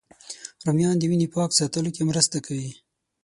رومیان 0.65 0.95
د 0.99 1.03
وینې 1.09 1.27
پاک 1.35 1.49
ساتلو 1.59 1.89
کې 1.95 2.03
مرسته 2.09 2.37
کوي 2.45 2.71